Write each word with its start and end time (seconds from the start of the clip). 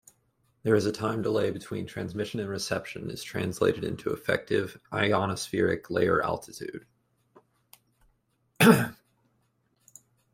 The 0.63 0.91
time 0.91 1.21
delay 1.21 1.51
between 1.51 1.85
transmission 1.85 2.39
and 2.39 2.49
reception 2.49 3.11
is 3.11 3.21
translated 3.21 3.83
into 3.83 4.09
effective 4.11 4.81
ionospheric 4.91 5.91
layer 5.91 6.23
altitude. 6.23 6.87